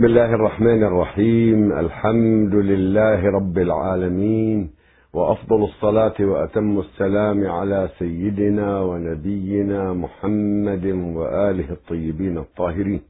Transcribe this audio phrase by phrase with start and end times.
[0.00, 1.72] بسم الله الرحمن الرحيم.
[1.72, 4.70] الحمد لله رب العالمين
[5.12, 10.86] وأفضل الصلاة وأتم السلام على سيدنا ونبينا محمد
[11.16, 13.00] وآله الطيبين الطاهرين.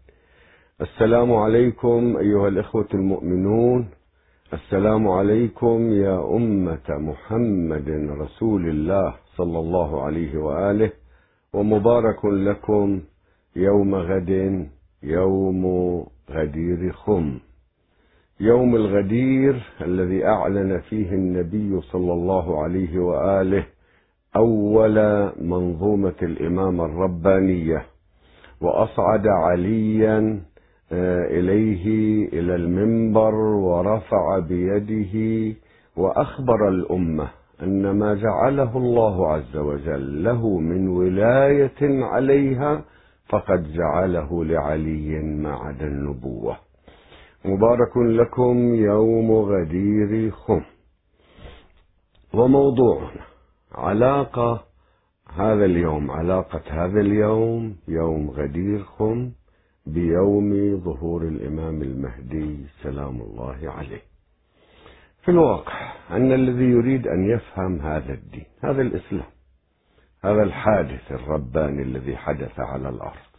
[0.80, 3.88] السلام عليكم أيها الإخوة المؤمنون.
[4.52, 7.88] السلام عليكم يا أمة محمد
[8.22, 10.90] رسول الله صلى الله عليه وآله
[11.54, 13.00] ومبارك لكم
[13.56, 14.30] يوم غد
[15.02, 15.62] يوم
[16.30, 17.38] غدير خم.
[18.40, 23.66] يوم الغدير الذي أعلن فيه النبي صلى الله عليه وآله
[24.36, 24.96] أول
[25.40, 27.82] منظومة الامامه الربانية
[28.60, 30.40] وأصعد عليا
[31.30, 31.84] إليه
[32.32, 35.14] إلى المنبر ورفع بيده
[35.96, 37.28] وأخبر الأمة
[37.62, 42.84] أن ما جعله الله عز وجل له من ولاية عليها
[43.30, 46.56] فقد جعله لعلي ما عدا النبوة.
[47.44, 50.62] مبارك لكم يوم غدير خم.
[52.34, 53.24] وموضوعنا
[53.72, 54.64] علاقة
[55.34, 59.30] هذا اليوم علاقة هذا اليوم يوم غدير خم
[59.86, 64.02] بيوم ظهور الإمام المهدي سلام الله عليه.
[65.22, 69.30] في الواقع أن الذي يريد أن يفهم هذا الدين هذا الإسلام
[70.24, 73.29] هذا الحادث الرباني الذي حدث على الأرض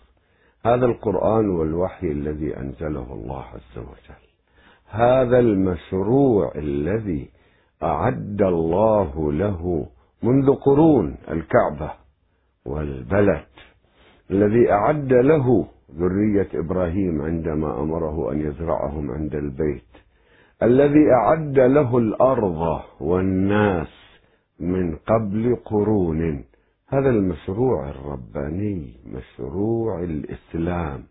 [0.66, 4.26] هذا القرآن والوحي الذي أنزله الله عز وجل.
[4.90, 7.30] هذا المشروع الذي
[7.84, 9.88] أعد الله له
[10.24, 11.92] منذ قرون الكعبة
[12.66, 13.46] والبلد
[14.32, 19.92] الذي أعد له ذرية إبراهيم عندما أمره أن يزرعهم عند البيت
[20.64, 23.88] الذي أعد له الأرض والناس
[24.60, 26.44] من قبل قرون.
[26.94, 31.04] هذا المشروع الرباني مشروع الإسلام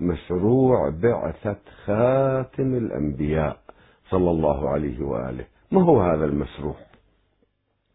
[0.00, 3.58] مشروع بعثة خاتم الأنبياء
[4.10, 5.44] صلى الله عليه وآله.
[5.70, 6.76] ما هو هذا المشروع؟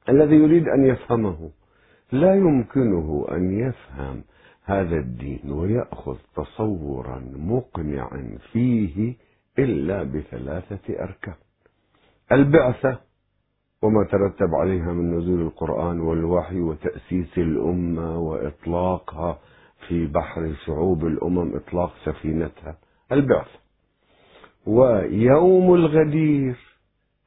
[0.09, 1.49] الذي يريد أن يفهمه.
[2.11, 4.23] لا يمكنه أن يفهم
[4.63, 9.15] هذا الدين ويأخذ تصورا مقنعا فيه
[9.59, 11.35] إلا بثلاثة أركان.
[12.31, 13.06] البعثة
[13.81, 19.39] وما ترتب عليها من نزول القرآن والوحي وتأسيس الأمة وإطلاقها
[19.87, 22.77] في بحر شعوب الأمم إطلاق سفينتها.
[23.11, 23.47] البعث.
[24.67, 26.55] ويوم الغدير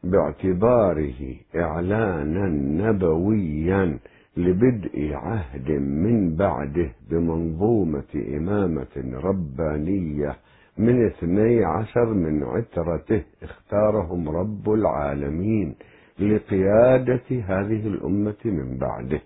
[0.04, 2.46] باعتباره إعلانا
[2.90, 3.98] نبويا
[4.36, 10.36] لبدء عهد من بعده بمنظومة إمامة ربانية
[10.78, 15.74] من اثني عشر من عترته اختارهم رب العالمين.
[16.20, 19.20] لقيادة هذه الأمة من بعده.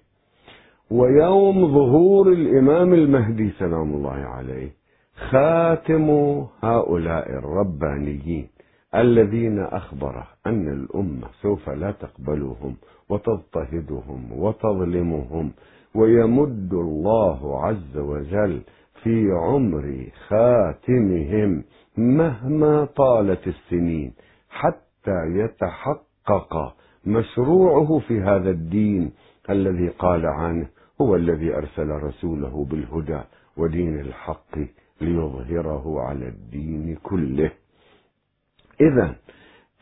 [0.90, 4.70] ويوم ظهور الإمام المهدي سلام الله عليه
[5.30, 6.10] خاتم
[6.62, 8.48] هؤلاء الربانيين
[8.94, 12.76] الذين أخبر أن الأمة سوف لا تقبلهم
[13.08, 15.52] وتضطهدهم وتظلمهم.
[15.94, 18.60] ويمد الله عز وجل
[19.02, 21.64] في عمر خاتمهم
[21.96, 24.12] مهما طالت السنين
[24.50, 26.74] حتى يتحقق
[27.06, 29.12] مشروعه في هذا الدين
[29.50, 30.66] الذي قال عنه
[31.00, 33.20] هو الذي أرسل رسوله بالهدى
[33.56, 34.58] ودين الحق
[35.00, 37.50] ليظهره على الدين كله.
[38.80, 39.14] اذا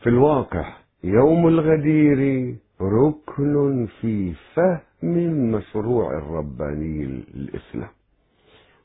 [0.03, 0.73] في الواقع
[1.03, 7.03] يوم الغدير ركن في فهم مشروع الرباني
[7.35, 7.89] الإسلام.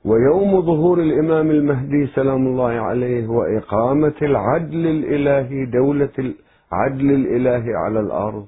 [0.04, 6.34] ويوم ظهور الإمام المهدي سلام الله عليه وإقامة العدل الإلهي دولة
[6.72, 8.46] عدل الإله على الأرض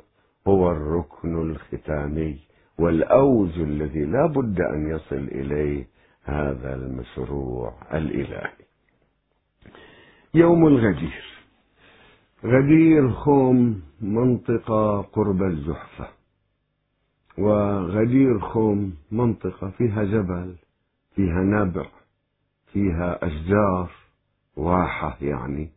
[0.48, 2.38] هو الركن الختامي
[2.78, 5.86] والأوج الذي لا بد أن يصل إليه
[6.24, 8.52] هذا المشروع الإلهي.
[10.34, 11.24] يوم الغدير.
[12.44, 16.08] غدير خوم منطقة قرب الزحفة.
[17.38, 20.54] وغدير خوم منطقة فيها جبل
[21.14, 21.86] فيها نبع
[22.72, 23.90] فيها أشجار
[24.56, 25.70] واحة يعني.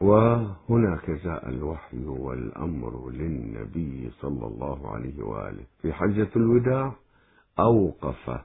[0.00, 5.64] وهناك جاء الوحي والأمر للنبي صلى الله عليه وآله.
[5.82, 6.92] في حجة الوداع
[7.58, 8.40] أوقف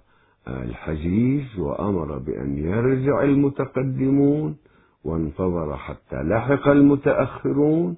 [0.47, 4.57] الحجيج وأمر بأن يرجع المتقدمون
[5.03, 7.97] وانتظر حتى لحق المتأخرون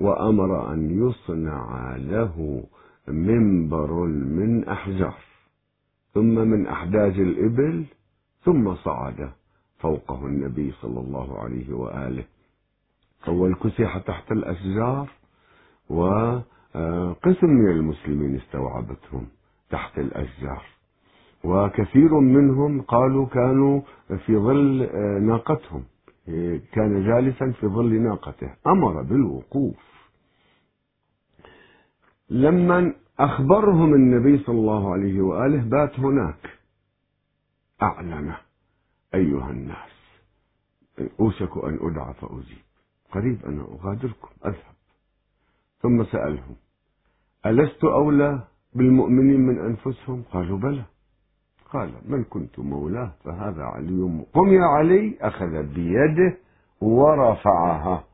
[0.00, 2.64] وأمر أن يصنع له
[3.08, 5.18] منبر من أحجار
[6.14, 7.84] ثم من أحداج الإبل
[8.44, 9.30] ثم صعد
[9.78, 12.24] فوقه النبي صلى الله عليه وآله.
[13.28, 15.08] أول كسح تحت الأشجار
[15.88, 19.26] وقسم من المسلمين استوعبتهم
[19.70, 20.62] تحت الأشجار.
[21.44, 23.80] وكثير منهم قالوا كانوا
[24.26, 24.88] في ظل
[25.22, 25.84] ناقتهم.
[26.72, 28.50] كان جالسا في ظل ناقته.
[28.66, 29.76] أمر بالوقوف.
[32.30, 36.58] لما أخبرهم النبي صلى الله عليه وآله بات هناك
[37.82, 38.34] أعلن
[39.14, 39.94] أيها الناس.
[41.20, 42.64] أوشك أن أدعى فأجيب
[43.14, 44.74] قريب أنا أغادركم أذهب.
[45.82, 46.56] ثم سألهم
[47.46, 48.44] ألست أولى
[48.74, 50.82] بالمؤمنين من أنفسهم؟ قالوا بلى.
[51.72, 54.24] قال من كنت مولاه فهذا علي.
[54.34, 56.36] قم يا علي أخذ بيده
[56.80, 58.04] ورفعها.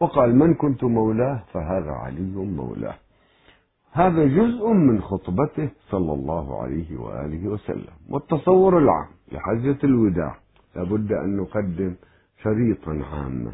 [0.00, 2.94] وقال من كنت مولاه فهذا علي مولاه.
[3.92, 7.94] هذا جزء من خطبته صلى الله عليه وآله وسلم.
[8.08, 10.36] والتصور العام لحجة الوداع
[10.76, 11.94] لابد أن نقدم
[12.42, 13.52] شريطا عاما.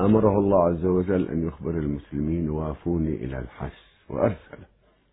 [0.00, 3.78] أمره الله عز وجل أن يخبر المسلمين وافوني إلى الحج
[4.10, 4.58] وأرسل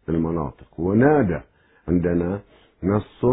[0.06, 0.80] في المناطق.
[0.80, 1.40] ونادى
[1.88, 2.40] عندنا
[2.84, 3.26] نص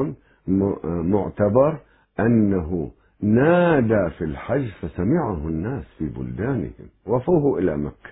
[0.86, 1.78] معتبر
[2.20, 2.90] أنه
[3.20, 6.88] نادى في الحج فسمعه الناس في بلدانهم.
[7.06, 8.10] وفوه إلى مكة.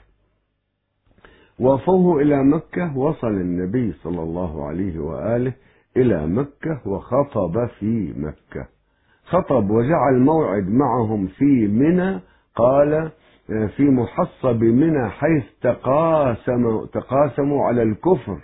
[1.59, 5.53] وفوه إلى مكة وصل النبي صلى الله عليه وآله
[5.97, 8.69] إلى مكة وخطب في مكة.
[9.25, 12.21] خطب وجعل موعد معهم في منى.
[12.55, 13.11] قال
[13.50, 18.38] في محصب منى حيث تقاسم تقاسموا على الكفر.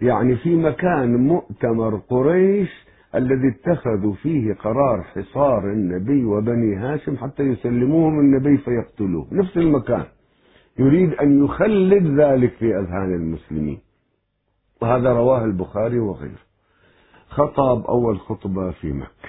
[0.00, 8.20] يعني في مكان مؤتمر قريش الذي اتخذوا فيه قرار حصار النبي وبني هاشم حتى يسلموهم
[8.20, 10.04] النبي فيقتلوه نفس المكان.
[10.78, 13.78] يريد أن يخلد ذلك في أذهان المسلمين.
[14.82, 16.46] وهذا رواه البخاري وغيره.
[17.28, 19.28] خطب أول خطبة في مكة.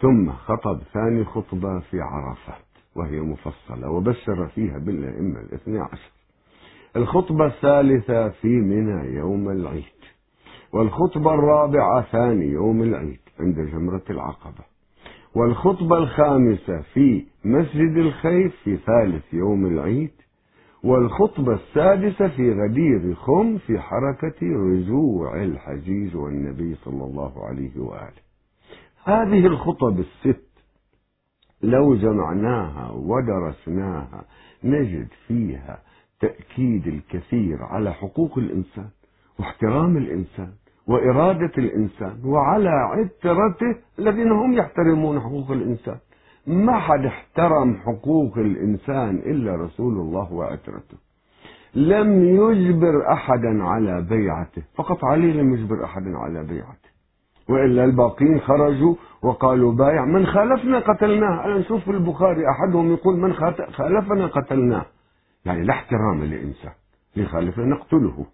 [0.00, 6.12] ثم خطب ثاني خطبة في عرفات وهي مفصلة وبشر فيها بالأئمة الاثني عشر.
[6.96, 9.84] الخطبة الثالثة في منى يوم العيد
[10.72, 14.64] والخطبة الرابعة ثاني يوم العيد عند جمرة العقبة
[15.34, 20.10] والخطبة الخامسة في مسجد الخيف في ثالث يوم العيد
[20.84, 28.22] والخطبة السادسة في غدير خم في حركة رجوع الحجيج والنبي صلى الله عليه وآله.
[29.04, 30.51] هذه الخطب الست
[31.62, 34.24] لو جمعناها ودرسناها
[34.64, 35.78] نجد فيها
[36.20, 38.88] تأكيد الكثير على حقوق الإنسان
[39.38, 40.52] واحترام الإنسان
[40.86, 45.96] وإرادة الإنسان وعلى عترته الذين هم يحترمون حقوق الإنسان.
[46.46, 50.98] ما حد احترم حقوق الإنسان إلا رسول الله وعترته.
[51.74, 56.92] لم يجبر أحدا على بيعته فقط علي لم يجبر أحدا على بيعته.
[57.48, 61.44] وإلا الباقين خرجوا وقالوا بايع من خالفنا قتلناه.
[61.44, 63.32] أنا نشوف في البخاري أحدهم يقول من
[63.72, 64.86] خالفنا قتلناه.
[65.44, 66.72] يعني لا احترام للإنسان.
[67.16, 68.26] لخالفنا نقتله.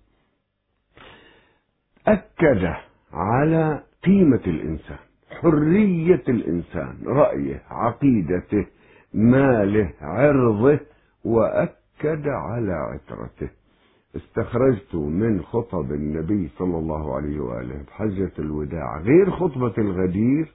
[2.08, 2.75] أكد
[3.12, 4.99] على قيمة الإنسان
[5.40, 8.67] حرية الإنسان رأيه عقيدته
[9.14, 10.81] ماله عرضه
[11.25, 13.49] وأكد على عترته.
[14.17, 20.52] استخرجت من خطب النبي صلى الله عليه وآله بحجة الوداع غير خطبة الغدير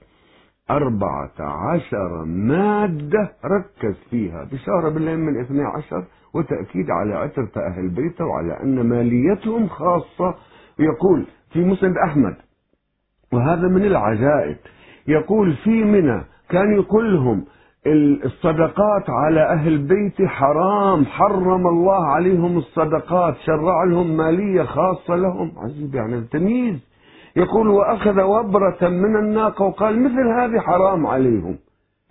[0.70, 8.60] أربعة عشر مادة ركز فيها بشارة بالأئمة الاثنى عشر وتأكيد على عترة أهل بيته وعلى
[8.62, 10.34] أن ماليتهم خاصة.
[10.78, 12.36] يقول في مسند أحمد
[13.32, 14.56] وهذا من العجائب
[15.08, 17.44] يقول في منى كان يقول لهم
[18.24, 25.52] الصدقات على أهل بيتي حرام حرم الله عليهم الصدقات شرع لهم مالية خاصة لهم.
[25.56, 26.93] عجيب يعني التمييز
[27.36, 31.58] يقول وأخذ وبرة من الناقة وقال مثل هذه حرام عليهم.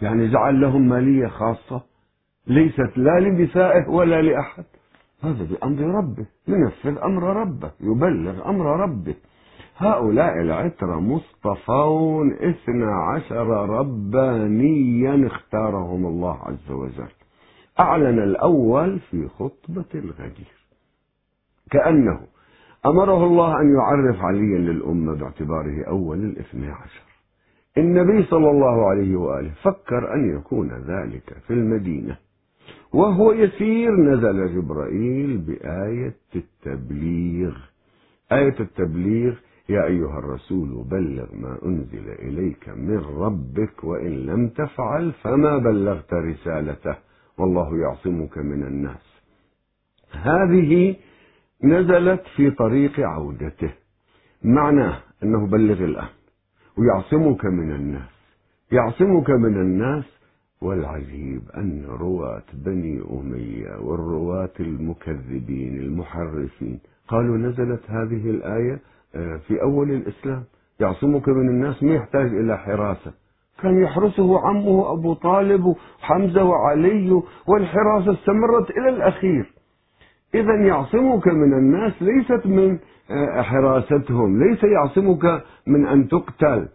[0.02, 1.82] يعني جعل لهم مالية خاصة
[2.48, 4.64] ليست لا لنسائه ولا لأحد.
[5.24, 9.16] هذا بأمر ربه ينفذ أمر ربه يبلغ أمر ربه.
[9.78, 17.12] هؤلاء العترة مصطفون اثنى عشر ربانيا اختارهم الله عز وجل.
[17.80, 20.54] أعلن الأول في خطبة الغدير.
[21.72, 22.20] كأنه
[22.86, 27.04] أمره الله أن يعرف عليا للأمة باعتباره أول الاثنى عشر.
[27.78, 32.18] النبي صلى الله عليه وآله فكر أن يكون ذلك في المدينة
[32.94, 37.56] وهو يسير نزل جبرائيل بآية التبليغ.
[38.32, 39.36] آية التبليغ
[39.70, 46.96] يا أيها الرسول بلغ ما أنزل إليك من ربك وإن لم تفعل فما بلغت رسالته
[47.38, 49.22] والله يعصمك من الناس.
[50.12, 50.96] هذه
[51.64, 53.72] نزلت في طريق عودته.
[54.44, 56.08] معناه أنه بلغ الآن
[56.78, 58.10] ويعصمك من الناس
[58.72, 60.04] يعصمك من الناس
[60.62, 68.80] والعجيب أن رواة بني أمية والرواة المكذبين المحرفين قالوا نزلت هذه الآية
[69.48, 70.44] في أول الإسلام.
[70.80, 73.14] يعصمك من الناس ما يحتاج إلى حراسة.
[73.62, 79.53] كان يحرسه عمه أبو طالب وحمزة وعلي والحراسة استمرت إلى الأخير.
[80.34, 82.78] إذا يعصمك من الناس ليست من
[83.12, 86.68] آه، حراستهم ليس يعصمك من أن تقتل.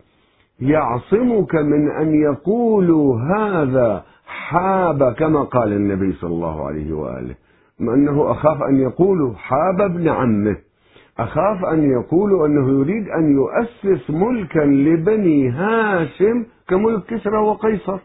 [0.60, 7.34] يعصمك من أن يقولوا هذا حاب كما قال النبي صلى الله عليه وآله.
[7.80, 10.56] أنه أخاف أن يقولوا حاب ابن عمه.
[11.18, 17.98] أخاف أن يقولوا أنه يريد أن يؤسس ملكا لبني هاشم كملك كسرى وقيصر.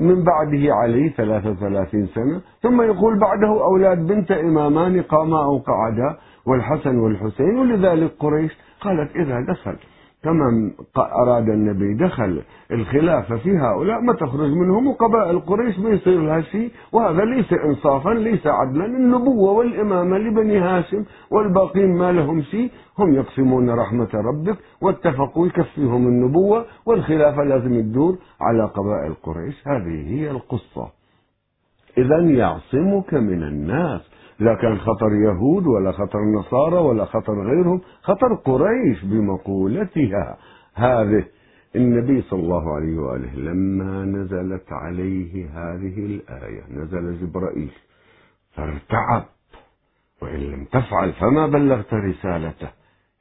[0.00, 6.16] من بعده علي 33 سنة ثم يقول بعده أولاد بنت إمامان قاما أو قعدا
[6.46, 9.76] والحسن والحسين ولذلك قريش قالت إذا دخل.
[10.22, 16.40] كما أراد النبي دخل الخلافة في هؤلاء ما تخرج منهم وقبائل قريش ما يصير لها
[16.40, 18.86] شيء وهذا ليس إنصافا ليس عدلا.
[18.86, 22.70] النبوة والإمامة لبني هاشم والباقين ما لهم شيء.
[22.98, 29.68] هم يقسمون رحمة ربك واتفقوا يكفيهم النبوة والخلافة لازم تدور على قبائل قريش.
[29.68, 30.88] هذه هي القصة.
[31.98, 34.00] إذا يعصمك من الناس.
[34.40, 40.38] لا كان خطر يهود ولا خطر نصارى ولا خطر غيرهم خطر قريش بمقولتها.
[40.74, 41.24] هذه
[41.76, 47.72] النبي صلى الله عليه وآله لما نزلت عليه هذه الآية نزل جبرائيل
[48.52, 49.24] فارتعب
[50.22, 52.68] وإن لم تفعل فما بلغت رسالته.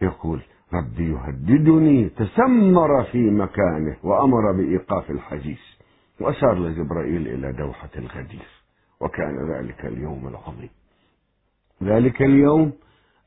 [0.01, 0.41] يقول
[0.73, 2.09] ربي يهددني.
[2.09, 5.59] تسمر في مكانه وأمر بإيقاف الحجيج
[6.21, 8.47] وأشار لجبرائيل إلى دوحة الغدير
[9.01, 10.69] وكان ذلك اليوم العظيم.
[11.83, 12.73] ذلك اليوم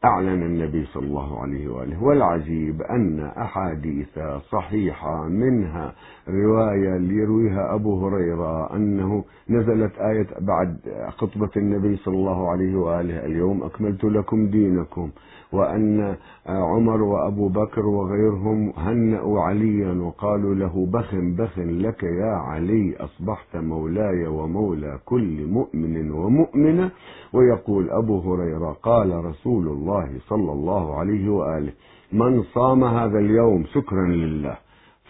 [0.04, 4.18] أعلن النبي صلى الله عليه وآله والعجيب أن أحاديث
[4.50, 5.92] صحيحة منها
[6.28, 10.76] رواية يرويها أبو هريرة أنه نزلت آية بعد
[11.08, 15.10] خطبة النبي صلى الله عليه وآله اليوم أكملت لكم دينكم
[15.52, 16.16] وأن
[16.46, 24.26] عمر وأبو بكر وغيرهم هنأوا عليا وقالوا له بخ بخ لك يا علي أصبحت مولاي
[24.26, 26.90] ومولى كل مؤمن ومؤمنة
[27.32, 29.91] ويقول أبو هريرة قال رسول الله
[30.28, 31.72] صلى الله عليه وآله.
[32.12, 34.56] من صام هذا اليوم شكرا لله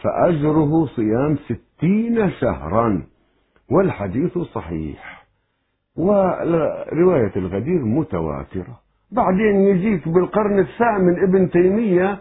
[0.03, 3.03] فأجره صيام ستين شهرا
[3.71, 5.27] والحديث صحيح
[5.97, 8.81] ورواية الغدير متواترة.
[9.11, 12.19] بعدين يجيك بالقرن الثامن ابن تيمية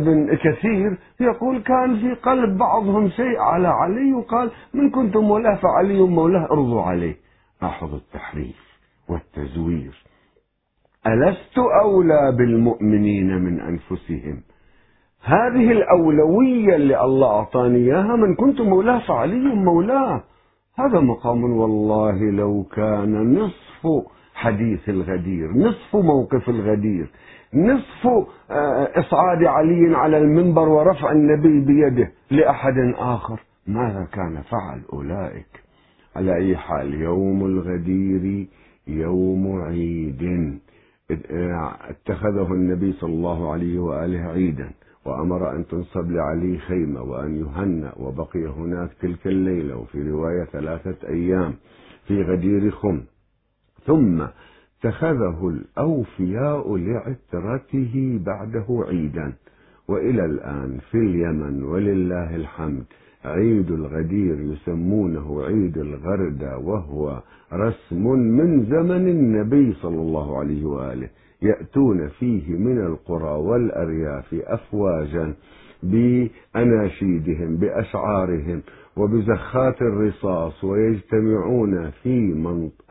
[0.00, 6.00] ابن كثير يقول كان في قلب بعضهم شيء على علي وقال من كنتم مولاه فعلي
[6.00, 7.16] مولاه ارضوا عليه.
[7.62, 8.78] لاحظ التحريف
[9.08, 10.07] والتزوير.
[11.06, 14.42] ألست أولى بالمؤمنين من أنفسهم؟
[15.24, 20.22] هذه الأولوية اللي الله أعطاني إياها من كنت مولاه فعلي مولاه.
[20.78, 27.10] هذا مقام والله لو كان نصف حديث الغدير نصف موقف الغدير
[27.54, 28.06] نصف
[28.50, 33.40] آه، إصعاد علي على المنبر ورفع النبي بيده لأحد آخر.
[33.66, 35.62] ماذا كان فعل أولئك؟
[36.16, 38.46] على أي حال يوم الغدير
[38.86, 40.58] يوم عيد.
[41.10, 44.70] اتخذه النبي صلى الله عليه وآله عيدا
[45.04, 51.54] وأمر أن تنصب لعلي خيمة وأن يهنأ وبقي هناك تلك الليلة وفي رواية ثلاثة أيام
[52.06, 53.00] في غدير خم.
[53.86, 54.26] ثم
[54.78, 59.32] اتخذه الأوفياء لعترته بعده عيدا.
[59.88, 62.84] وإلى الآن في اليمن ولله الحمد.
[63.24, 67.22] عيد الغدير يسمونه عيد الغردة وهو
[67.52, 71.08] رسم من زمن النبي صلى الله عليه وآله
[71.42, 75.34] يأتون فيه من القرى والأرياف أفواجا
[75.82, 78.62] بأناشيدهم بأشعارهم
[78.96, 82.34] وبزخات الرصاص ويجتمعون في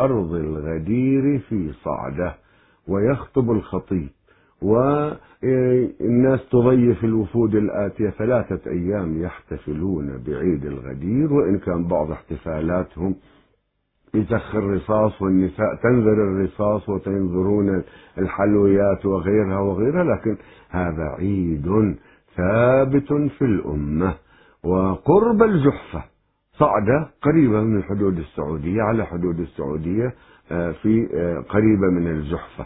[0.01, 2.36] أرض الغدير في صعدة
[2.88, 4.10] ويخطب الخطيب.
[4.62, 13.16] والناس تضيف الوفود الآتية ثلاثة أيام يحتفلون بعيد الغدير وإن كان بعض احتفالاتهم
[14.14, 17.84] يزخ الرصاص والنساء تنذر الرصاص وتنظرون
[18.18, 20.38] الحلويات وغيرها وغيرها لكن
[20.70, 21.96] هذا عيد
[22.36, 24.14] ثابت في الأمة.
[24.64, 26.04] وقرب الجحفة
[26.52, 30.14] صعدة قريبة من الحدود السعودية على حدود السعودية
[30.52, 32.66] آه، في آه، قريبة من الجحفة.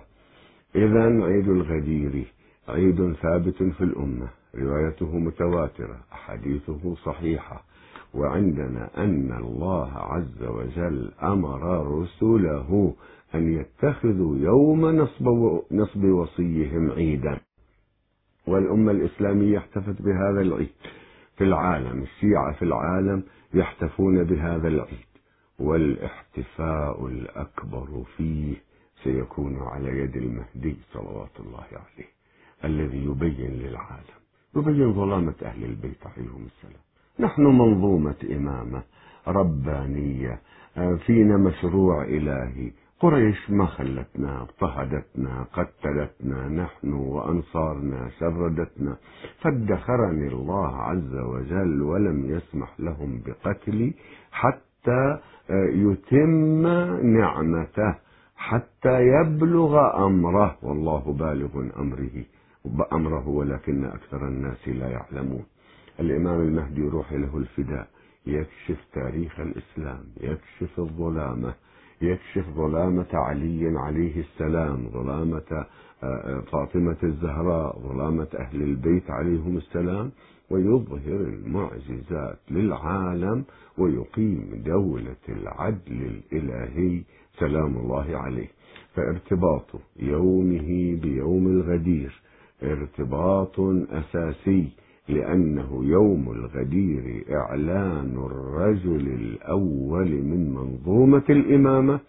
[0.75, 2.25] إذا عيد الغدير
[2.67, 7.63] عيد ثابت في الأمة روايته متواترة أحاديثه صحيحة
[8.13, 12.93] وعندنا أن الله عز وجل أمر رسله
[13.35, 15.27] أن يتخذوا يوم نصب,
[15.71, 17.39] نصب وصيهم عيدا.
[18.47, 20.69] والأمة الإسلامية احتفت بهذا العيد.
[21.37, 23.23] في العالم الشيعة في العالم
[23.53, 25.11] يحتفون بهذا العيد.
[25.59, 28.55] والإحتفاء الأكبر فيه
[29.03, 32.09] سيكون على يد المهدي صلوات الله عليه
[32.65, 34.21] الذي يبين للعالم
[34.55, 36.81] يبين ظلامة أهل البيت عليهم السلام.
[37.19, 38.81] نحن منظومة إمامة
[39.27, 40.39] ربانية
[40.77, 42.71] آه، فينا مشروع إلهي.
[42.99, 48.97] قريش ما خلتنا اضطهدتنا قتلتنا نحن وأنصارنا شردتنا.
[49.41, 53.93] فادخرني الله عز وجل ولم يسمح لهم بقتلي
[54.31, 56.67] حتى آه، يتم
[57.17, 57.95] نعمته.
[58.49, 59.73] حتى يبلغ
[60.05, 62.23] أمره والله بالغ أمره
[62.93, 65.43] أمره ولكن أكثر الناس لا يعلمون.
[65.99, 67.87] الإمام المهدي روح له الفداء
[68.25, 71.53] يكشف تاريخ الإسلام يكشف الظلامة
[72.01, 75.65] يكشف ظلامة علي عليه السلام ظلامة آه،
[76.03, 80.11] آه، فاطمة الزهراء ظلامة أهل البيت عليهم السلام
[80.49, 83.43] ويظهر المعجزات للعالم
[83.77, 87.03] ويقيم دولة العدل الإلهي.
[87.39, 88.47] سلام الله عليه.
[88.95, 92.21] فارتباط يومه بيوم الغدير
[92.63, 93.59] ارتباط
[93.91, 94.67] أساسي
[95.09, 101.99] لأنه يوم الغدير إعلان الرجل الأول من منظومة الإمامة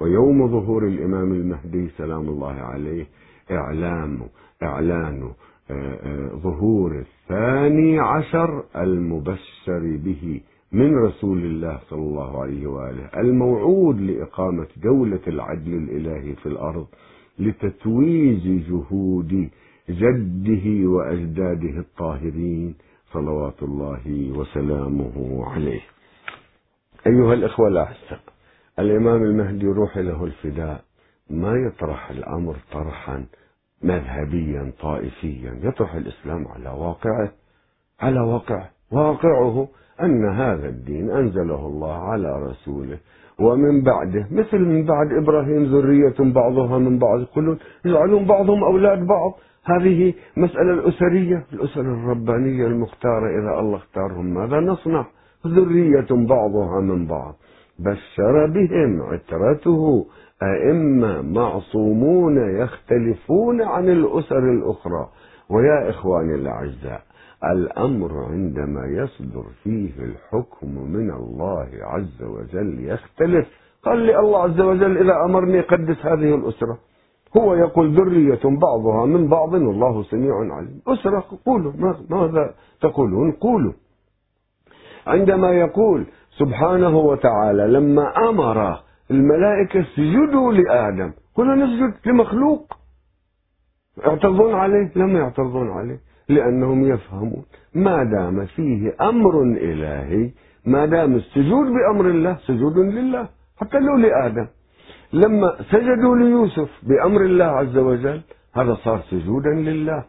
[0.00, 3.06] ويوم ظهور الإمام المهدي سلام الله عليه
[3.50, 4.18] إعلام
[4.62, 5.30] إعلان
[5.70, 10.40] آه، آه، ظهور الثاني عشر المبشر به.
[10.72, 16.86] من رسول الله صلى الله عليه وآله الموعود لإقامة دولة العدل الإلهي في الأرض
[17.38, 19.48] لتتويج جهود
[19.88, 22.74] جده وأجداده الطاهرين
[23.12, 25.80] صلوات الله وسلامه عليه.
[27.06, 28.20] أيها الإخوة الأعزاء
[28.78, 30.84] الإمام المهدي روح له الفداء
[31.30, 33.26] ما يطرح الأمر طرحا
[33.82, 37.32] مذهبيا طائفيا يطرح الإسلام على واقعه
[38.00, 39.68] على واقعه واقعه
[40.00, 42.98] أن هذا الدين أنزله الله على رسوله
[43.40, 49.32] ومن بعده مثل من بعد إبراهيم ذرية بعضها من بعض يقولون يجعلون بعضهم أولاد بعض.
[49.64, 55.06] هذه مسألة الأسرية الأسر الربانية المختارة إذا الله اختارهم ماذا نصنع؟
[55.46, 57.34] ذرية بعضها من بعض.
[57.78, 60.06] بشر بهم عترته
[60.42, 65.08] أئمة معصومون يختلفون عن الأسر الأخرى.
[65.50, 67.02] ويا إخواني الأعزاء
[67.44, 73.48] الأمر عندما يصدر فيه الحكم من الله عز وجل يختلف
[73.82, 76.78] قال لي الله عز وجل إذا أمرني قدس هذه الأسرة.
[77.36, 80.82] هو يقول ذرية بعضها من بعض والله سميع عليم.
[80.86, 81.72] أسرة قولوا
[82.10, 83.72] ماذا تقولون؟ قولوا.
[85.06, 86.06] عندما يقول
[86.38, 92.76] سبحانه وتعالى لما أمر الملائكة اسجدوا لآدم قلنا نسجد لمخلوق.
[94.06, 96.11] يعترضون عليه؟ لم يعترضون عليه.
[96.28, 97.44] لأنهم يفهمون.
[97.74, 100.30] ما دام فيه أمر إلهي
[100.66, 103.28] ما دام السجود بأمر الله سجود لله.
[103.60, 104.46] حتى لو لآدم.
[105.12, 108.20] لما سجدوا ليوسف بأمر الله عز وجل
[108.54, 110.04] هذا صار سجودا لله.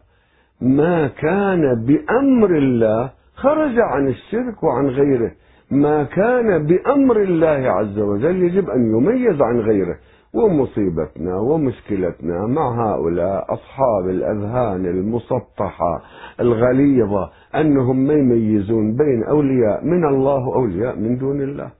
[0.60, 5.32] ما كان بأمر الله خرج عن الشرك وعن غيره.
[5.70, 9.96] ما كان بأمر الله عز وجل يجب أن يميز عن غيره.
[10.34, 16.02] ومصيبتنا ومشكلتنا مع هؤلاء أصحاب الأذهان المسطحة
[16.40, 21.70] الغليظة أنهم ما يميزون بين أولياء من الله وأولياء من دون الله.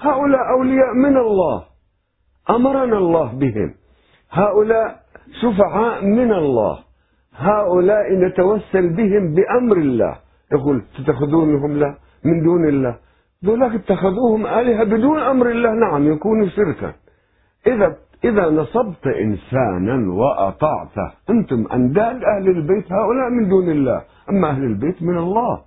[0.00, 1.64] هؤلاء أولياء من الله.
[2.50, 3.74] أمرنا الله بهم.
[4.30, 4.96] هؤلاء
[5.42, 6.78] شفعاء من الله.
[7.36, 10.14] هؤلاء نتوسل بهم بأمر الله.
[10.52, 12.96] يقول تتخذونهم لا من دون الله.
[13.44, 15.70] ذولاك اتخذوهم آلهة بدون أمر الله.
[15.74, 17.03] نعم يكونوا شركا.
[17.66, 24.64] إذا إذا نصبت إنسانا وأطعته أنتم أنداد أهل البيت هؤلاء من دون الله أما أهل
[24.64, 25.60] البيت من الله.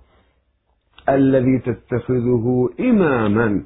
[1.08, 3.62] الذي تتخذه إماما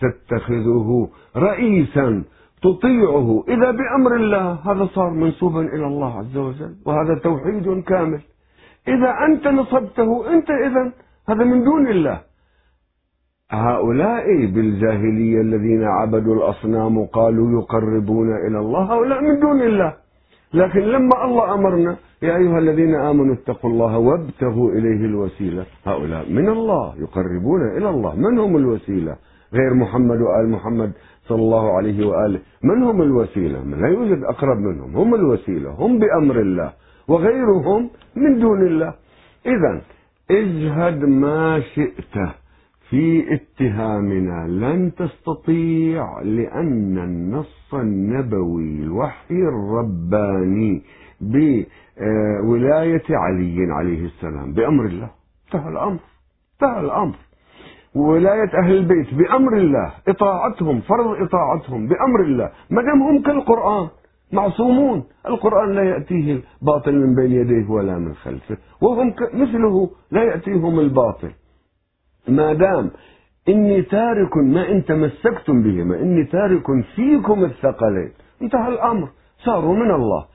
[0.00, 2.24] تتخذه رئيسا
[2.62, 8.20] تطيعه إذا بأمر الله هذا صار منسوبا إلى الله عز وجل وهذا توحيد كامل.
[8.88, 10.92] إذا أنت نصبته أنت إذا
[11.28, 12.20] هذا من دون الله.
[13.50, 19.94] هؤلاء بالجاهلية الذين عبدوا الأصنام قالوا يقربون إلى الله هؤلاء من دون الله.
[20.54, 25.66] لكن لما الله أمرنا يا أيها الذين آمنوا اتقوا الله وابتغوا إليه الوسيلة.
[25.86, 28.16] هؤلاء من الله يقربون إلى الله.
[28.16, 29.16] من هم الوسيلة؟
[29.52, 30.92] غير محمد وآل محمد
[31.28, 32.40] صلى الله عليه وآله.
[32.62, 34.96] من هم الوسيلة؟ لا يوجد أقرب منهم.
[34.96, 36.72] هم الوسيلة هم بأمر الله.
[37.08, 38.94] وغيرهم من دون الله.
[39.46, 39.80] إذا
[40.30, 42.45] اجهد ما شئت.
[42.90, 50.82] في اتهامنا لن تستطيع لأن النص النبوي الوحي الرباني
[51.20, 55.10] بولاية علي عليه السلام بأمر الله.
[55.46, 55.98] انتهى الأمر.
[56.54, 57.14] انتهى الأمر.
[57.94, 59.92] ولاية أهل البيت بأمر الله.
[60.08, 62.50] إطاعتهم فرض إطاعتهم بأمر الله.
[62.70, 63.88] ما دام هم كالقرآن.
[64.32, 65.04] معصومون.
[65.26, 68.56] القرآن لا يأتيه الباطل من بين يديه ولا من خلفه.
[68.80, 71.30] وهم مثله لا يأتيهم الباطل.
[72.28, 72.90] ما دام
[73.48, 78.10] إني تارك ما إن تمسكتم بهما إني تارك فيكم الثقلين.
[78.42, 79.08] انتهى الأمر.
[79.44, 80.26] صاروا من الله.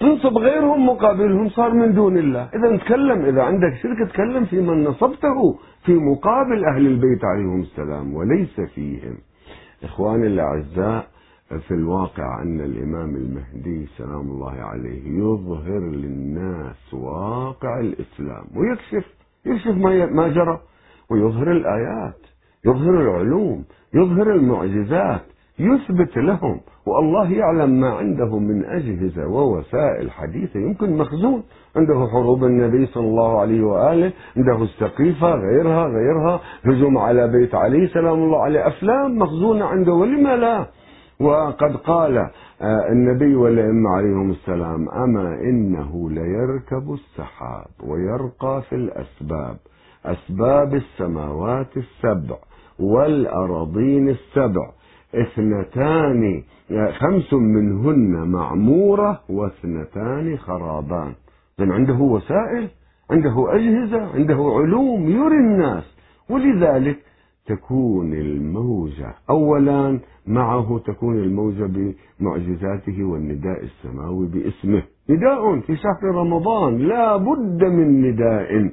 [0.00, 2.48] تنصب غيرهم مقابلهم صار من دون الله.
[2.54, 8.14] إذا تكلم إذا عندك شرك تكلم في من نصبته في مقابل أهل البيت عليهم السلام
[8.14, 9.16] وليس فيهم.
[9.84, 11.06] إخواني الأعزاء
[11.68, 19.06] في الواقع أن الإمام المهدي سلام الله عليه يظهر للناس واقع الإسلام ويكشف
[19.46, 19.74] يكشف
[20.14, 20.60] ما جرى.
[21.10, 22.16] ويظهر الآيات
[22.66, 25.20] يظهر العلوم يظهر المعجزات
[25.58, 31.42] يثبت لهم والله يعلم ما عنده من أجهزة ووسائل حديثة يمكن مخزون.
[31.76, 37.86] عنده حروب النبي صلى الله عليه وآله عنده السقيفة غيرها غيرها هجوم على بيت علي
[37.86, 40.66] سلام الله عليه أفلام مخزونة عنده ولما لا؟
[41.20, 49.56] وقد قال آه، النبي والأئمة عليهم السلام أما إنه ليركب السحاب ويرقى في الأسباب.
[50.04, 52.36] أسباب السماوات السبع
[52.78, 54.70] والأراضين السبع.
[55.14, 56.42] اثنتان
[56.98, 61.12] خمس منهن معمورة واثنتان خرابان.
[61.60, 62.68] إذن عنده وسائل
[63.10, 65.96] عنده أجهزة عنده علوم يري الناس.
[66.30, 66.96] ولذلك
[67.46, 74.82] تكون الموجة أولا معه تكون الموجة بمعجزاته والنداء السماوي باسمه.
[75.10, 78.70] نداء في شهر رمضان لا بد من نداء.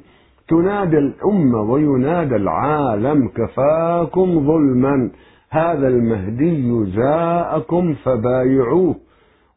[0.50, 5.12] تنادى الأمة وينادى العالم كفاكم ظلما
[5.50, 8.96] هذا المهدي جاءكم فبايعوه.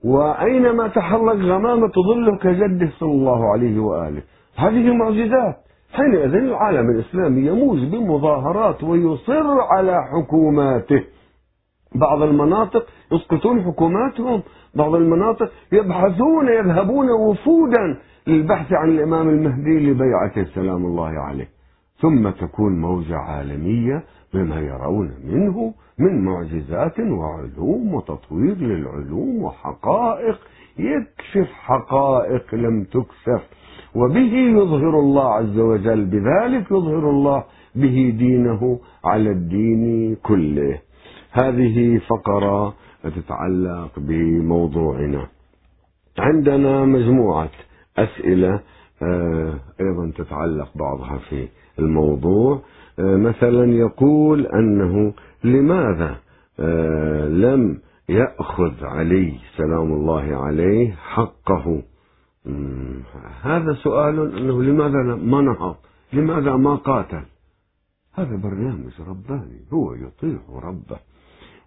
[0.05, 4.23] وأينما تحرك غمامة تظله كجده صلى الله عليه وآله.
[4.57, 5.57] هذه معجزات.
[5.93, 11.05] حينئذ العالم الإسلامي يموج بمظاهرات ويصر على حكوماته.
[11.95, 14.43] بعض المناطق يسقطون حكوماتهم
[14.75, 21.49] بعض المناطق يبحثون يذهبون وفودا للبحث عن الإمام المهدي لبيعته سلام الله عليه.
[22.01, 24.05] ثم تكون موجة عالمية
[24.35, 30.39] بما يرون منه من معجزات وعلوم وتطوير للعلوم وحقائق.
[30.79, 33.43] يكشف حقائق لم تكشف.
[33.95, 36.05] وبه يظهر الله عز وجل.
[36.05, 40.79] بذلك يظهر الله به دينه على الدين كله.
[41.33, 45.27] هذه فقرة تتعلق بموضوعنا.
[46.19, 47.51] عندنا مجموعة
[47.99, 48.61] أسئلة
[49.03, 51.49] آه، أيضا تتعلق بعضها في
[51.79, 52.63] الموضوع.
[52.99, 55.13] آه، مثلا يقول أنه
[55.45, 56.17] لماذا
[56.61, 61.83] آه، لم يأخذ علي سلام الله عليه حقه؟
[63.43, 65.77] هذا سؤال أنه لماذا ما نهض
[66.13, 67.23] لماذا ما قاتل؟
[68.15, 70.99] هذا برنامج رباني هو يطيع ربه.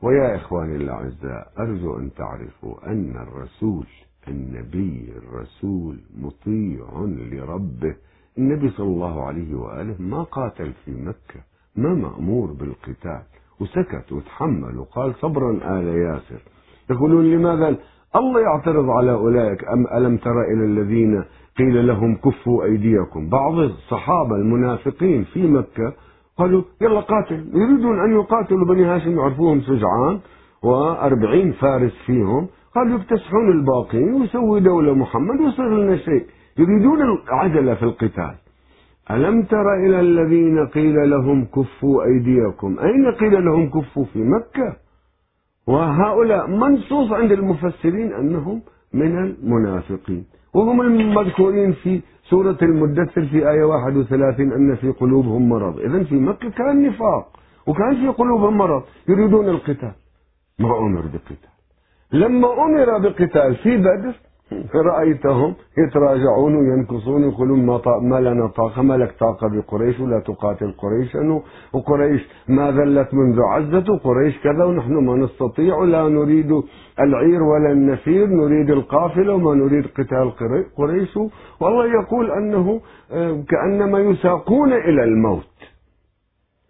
[0.01, 3.85] ويا إخواني الأعزاء أرجو أن تعرفوا أن الرسول
[4.27, 6.85] النبي الرسول مطيع
[7.31, 7.95] لربه.
[8.37, 11.39] النبي صلى الله عليه وآله ما قاتل في مكة
[11.75, 13.21] ما مأمور بالقتال
[13.59, 16.41] وسكت وتحمل وقال صبرا آل ياسر.
[16.89, 17.77] يقولون لماذا؟
[18.15, 21.23] الله يعترض على أولئك أم ألم تر إلى الذين
[21.57, 25.93] قيل لهم كفوا أيديكم؟ بعض الصحابة المنافقين في مكة
[26.37, 30.19] قالوا يلا قاتل يريدون أن يقاتلوا بني هاشم يعرفوهم شجعان
[30.63, 32.47] وأربعين فارس فيهم.
[32.75, 36.25] قالوا يكتسحون الباقين ويسوي دولة محمد ويصير لنا شيء.
[36.57, 38.35] يريدون العجلة في القتال.
[39.11, 44.75] ألم تر إلى الذين قيل لهم كفوا أيديكم؟ أين قيل لهم كفوا في مكة؟
[45.67, 48.61] وهؤلاء منصوص عند المفسرين أنهم
[48.93, 50.25] من المنافقين.
[50.53, 55.79] وهم المذكورين في سورة المدثر في آية 31 أن في قلوبهم مرض.
[55.79, 57.27] إذا في مكة كان نفاق.
[57.67, 58.83] وكان في قلوبهم مرض.
[59.09, 59.91] يريدون القتال.
[60.59, 61.52] ما أمر بقتال
[62.13, 64.13] لما أمر بقتال في بدر
[64.75, 71.41] رأيتهم يتراجعون وينكصون يقولون ما, ما لنا طاقة ما لك طاقة بقريش ولا تقاتل قريشا
[71.73, 76.51] وقريش ما ذلت منذ عزة قريش كذا ونحن ما نستطيع لا نريد
[76.99, 80.31] العير ولا النفير نريد القافلة وما نريد قتال
[80.77, 81.17] قريش.
[81.59, 85.57] والله يقول أنه آه، كأنما يساقون إلى الموت.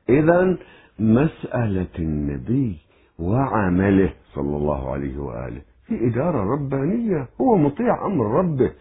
[0.09, 0.57] إذا
[0.99, 2.77] مسألة النبي.
[3.19, 5.61] وعمله صلى الله عليه وآله.
[5.87, 8.71] في إدارة ربانية هو مطيع أمر ربه.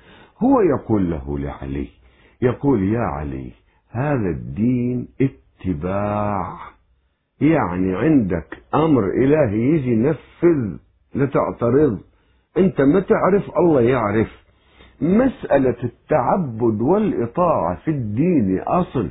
[0.42, 1.88] هو يقول له لعلي
[2.42, 3.50] يقول يا علي
[3.90, 6.56] هذا الدين اتباع.
[7.40, 10.76] يعني عندك أمر إلهي يجي نفذ
[11.14, 12.00] لا تعترض.
[12.58, 14.42] أنت ما تعرف الله يعرف.
[15.00, 19.10] مسألة التعبد والإطاعة في الدين أصل.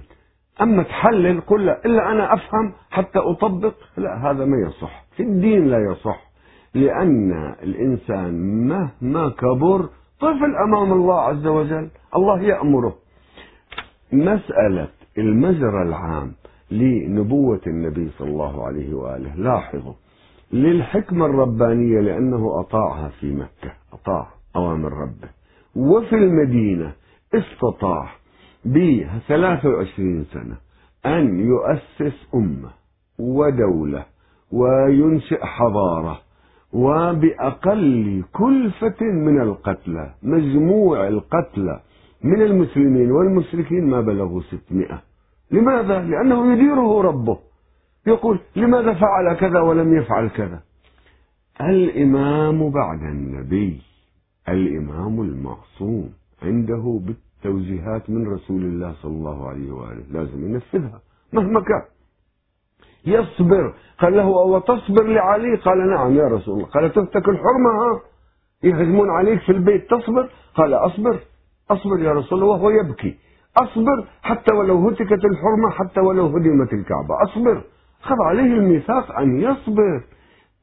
[0.61, 5.05] أما تحلل قل إلا أنا أفهم حتى أطبق لا هذا ما يصح.
[5.17, 6.31] في الدين لا يصح
[6.73, 7.31] لأن
[7.63, 8.33] الإنسان
[8.67, 12.95] مهما كبر طفل أمام الله عز وجل الله يأمره.
[14.11, 16.31] مسألة المجرى العام
[16.71, 19.93] لنبوة النبي صلى الله عليه وآله لاحظوا
[20.53, 25.29] للحكمة الربانية لأنه أطاعها في مكة أطاع أوامر ربه.
[25.75, 26.91] وفي المدينة
[27.33, 28.09] استطاع
[28.65, 30.57] ب 23 سنة
[31.05, 32.69] أن يؤسس أمة
[33.19, 34.05] ودولة
[34.51, 36.19] وينشئ حضارة
[36.73, 41.79] وبأقل كلفة من القتلى مجموع القتلى
[42.23, 45.01] من المسلمين والمشركين ما بلغوا 600
[45.51, 47.37] لماذا؟ لأنه يديره ربه.
[48.07, 50.59] يقول لماذا فعل كذا ولم يفعل كذا؟
[51.61, 53.81] الإمام بعد النبي
[54.49, 56.09] الإمام المعصوم
[56.43, 57.01] عنده
[57.41, 60.03] بالتوجيهات من رسول الله صلى الله عليه وآله.
[60.11, 61.01] لازم ينفذها
[61.33, 61.81] مهما كان.
[63.05, 63.73] يصبر.
[63.99, 66.65] قال له أو تصبر لعلي؟ قال نعم يا رسول الله.
[66.65, 68.01] قال تفتك الحرمة ها؟
[68.63, 70.29] يهجمون عليك في البيت تصبر.
[70.55, 71.19] قال أصبر
[71.71, 73.17] أصبر يا رسول الله وهو يبكي.
[73.57, 77.23] أصبر حتى ولو هتكت الحرمة حتى ولو هدمت الكعبة.
[77.23, 77.63] أصبر.
[78.01, 80.03] خذ عليه الميثاق أن يصبر.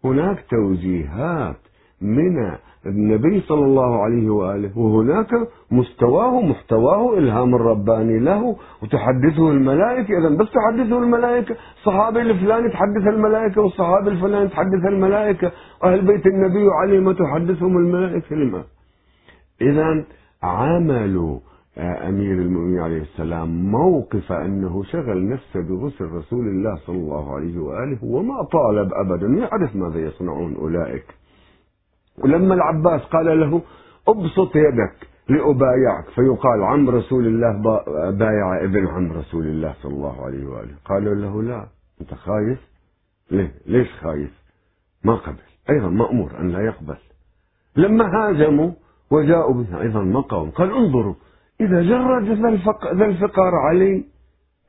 [0.05, 1.57] هناك توجيهات
[2.03, 2.53] من
[2.87, 10.47] النبي صلى الله عليه وآله وهناك مستواه محتواه إلهام الرباني له وتحدثه الملائكة إذا بس
[10.53, 15.53] تحدثه الملائكة الصحابي الفلاني تحدث الملائكة والصحابي الفلاني تحدث الملائكة
[15.85, 18.65] أهل بيت النبي وعلي ما تحدثهم الملائكة لما؟
[19.61, 20.05] إذا
[20.43, 21.39] عملوا
[21.79, 27.99] أمير المؤمنين عليه السلام موقف أنه شغل نفسه بغسل رسول الله صلى الله عليه وآله
[28.05, 31.05] وما طالب أبدا يعرف ماذا يصنعون أولئك.
[32.25, 33.63] ولما العباس قال له
[34.09, 37.53] ابسط يدك لأبايعك فيقال عم رسول الله
[38.11, 40.75] بايع ابن عم رسول الله صلى الله عليه وآله.
[40.85, 41.67] قالوا له لا
[42.01, 42.59] أنت خايف؟
[43.31, 44.31] ليه؟ ليش خايف؟
[45.05, 45.37] ما قبل.
[45.71, 46.97] أيضا مأمور أن لا يقبل.
[47.77, 48.71] لما هاجموا
[49.11, 51.15] وجاءوا به أيضا ما قاوم قال انظروا
[51.61, 52.25] إذا جرد
[52.99, 54.05] ذا الفقار علي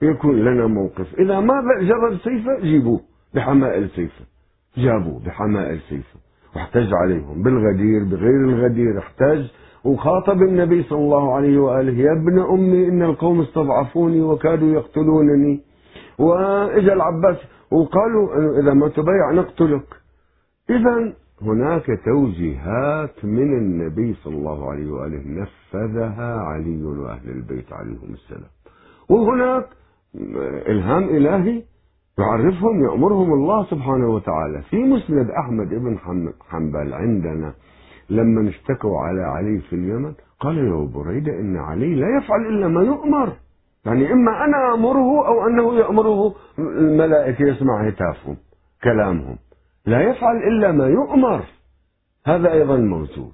[0.02, 1.20] يكون لنا موقف.
[1.20, 3.02] إذا ما جرد سيفه جيبوه
[3.34, 4.26] بحمائل سيفه.
[4.78, 6.20] جابوه بحمائل سيفه.
[6.56, 9.46] واحتج عليهم بالغدير بغير الغدير احتج.
[9.84, 15.62] وخاطب النبي صلى الله عليه وآله يا ابن أمي إن القوم استضعفوني وكادوا يقتلونني.
[16.20, 17.38] وإجا العباس
[17.72, 19.88] وقالوا إذا ما تبايع نقتلك.
[20.70, 28.52] إذا هناك توجيهات من النبي صلى الله عليه وآله نفذها علي وأهل البيت عليهم السلام.
[29.10, 29.66] وهناك
[30.68, 31.64] إلهام إلهي
[32.20, 34.62] يعرفهم يأمرهم الله سبحانه وتعالى.
[34.70, 35.98] في مسند أحمد بن
[36.50, 37.54] حنبل عندنا
[38.10, 42.82] لما اشتكوا على علي في اليمن قال يا بريدة إن علي لا يفعل إلا ما
[42.82, 43.34] يؤمر.
[43.86, 48.38] يعني إما أنا أمره أو أنه يأمره الملائكة يسمع هتافهم
[48.84, 49.38] كلامهم.
[49.86, 51.44] لا يفعل إلا ما يؤمر.
[52.26, 53.34] هذا أيضا موجود.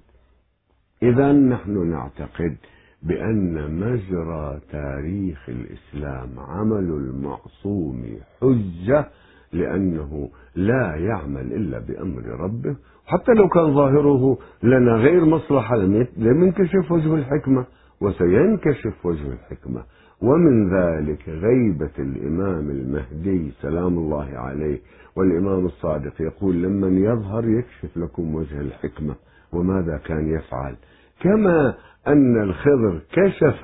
[1.03, 2.55] إذا نحن نعتقد
[3.05, 8.03] بأن مجرى تاريخ الإسلام عمل المعصوم
[8.41, 9.09] حجة
[9.53, 12.75] لأنه لا يعمل إلا بأمر ربه.
[13.05, 15.75] حتى لو كان ظاهره لنا غير مصلحة
[16.17, 17.65] لم ينكشف وجه الحكمة
[18.01, 19.83] وسينكشف وجه الحكمة.
[20.21, 24.79] ومن ذلك غيبة الإمام المهدي سلام الله عليه
[25.15, 29.15] والإمام الصادق يقول لمن يظهر يكشف لكم وجه الحكمة
[29.53, 30.75] وماذا كان يفعل؟
[31.19, 31.73] كما
[32.07, 33.61] أن الخضر كشف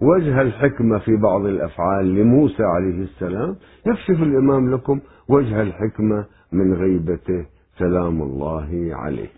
[0.00, 3.56] وجه الحكمة في بعض الأفعال لموسى عليه السلام.
[3.86, 7.46] يكشف الإمام لكم وجه الحكمة من غيبته
[7.78, 9.28] سلام الله عليه.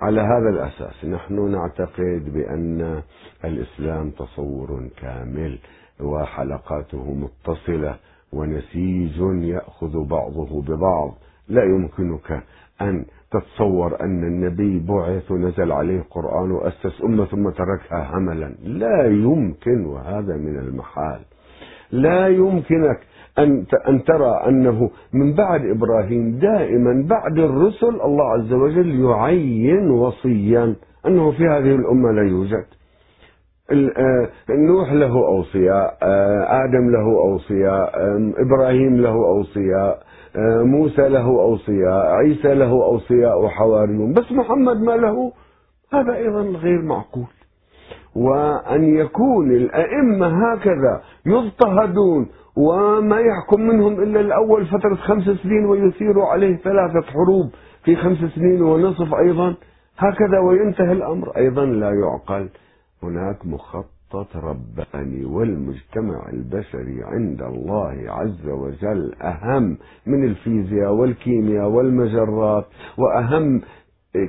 [0.00, 3.02] على هذا الأساس نحن نعتقد بأن
[3.44, 5.58] الإسلام تصور كامل
[6.00, 7.96] وحلقاته متصلة
[8.32, 11.14] ونسيج يأخذ بعضه ببعض.
[11.48, 12.42] لا يمكنك
[12.82, 19.84] أن تتصور أن النبي بعث ونزل عليه قرآن وأسس أمة ثم تركها هملا لا يمكن
[19.86, 21.20] وهذا من المحال.
[21.92, 23.00] لا يمكنك
[23.38, 30.74] أن أن ترى أنه من بعد إبراهيم دائما بعد الرسل الله عز وجل يعين وصيا
[31.06, 32.64] أنه في هذه الأمة لا يوجد.
[33.72, 37.92] آه، نوح له أوصياء آه، آدم له أوصياء
[38.38, 40.02] إبراهيم له أوصياء
[40.64, 44.12] موسى له أوصياء عيسى له أوصياء وحواريون.
[44.12, 45.32] بس محمد ما له
[45.92, 47.26] هذا أيضا غير معقول.
[48.16, 56.56] وأن يكون الأئمة هكذا يضطهدون وما يحكم منهم إلا الأول فترة خمس سنين ويثير عليه
[56.56, 57.50] ثلاثة حروب
[57.84, 59.54] في خمس سنين ونصف أيضا.
[59.98, 61.36] هكذا وينتهي الأمر.
[61.36, 62.48] أيضا لا يعقل
[63.02, 64.01] هناك مخطط.
[64.14, 72.64] رباني والمجتمع البشري عند الله عز وجل أهم من الفيزياء والكيمياء والمجرات
[72.98, 73.60] وأهم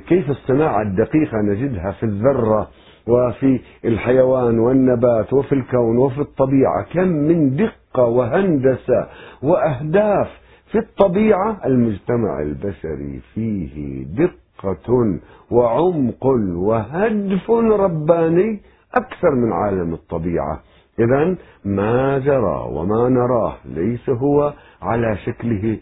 [0.08, 2.68] كيف الصناعة الدقيقة نجدها في الذرة
[3.08, 9.08] وفي الحيوان والنبات وفي الكون وفي الطبيعة كم من دقة وهندسة
[9.42, 10.28] وأهداف
[10.72, 11.60] في الطبيعة.
[11.66, 15.18] المجتمع البشري فيه دقة
[15.50, 18.60] وعمق وهدف رباني.
[18.94, 20.60] أكثر من عالم الطبيعة.
[20.98, 24.52] إذا ما جرى وما نراه ليس هو
[24.82, 25.78] على شكله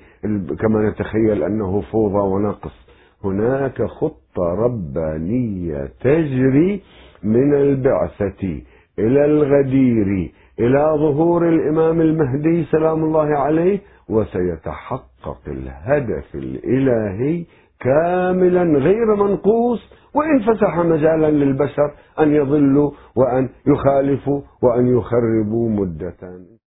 [0.61, 2.87] كما نتخيل أنه فوضى ونقص
[3.25, 6.83] هناك خطة ربانية تجري
[7.23, 8.61] من البعثة
[8.99, 17.45] إلى الغدير إلى ظهور الإمام المهدي سلام الله عليه وسيتحقق الهدف الإلهي
[17.81, 19.81] كاملا غير منقوص
[20.15, 26.17] وإن فسح مجالا للبشر أن يضلوا وأن يخالفوا وأن يخربوا مدة.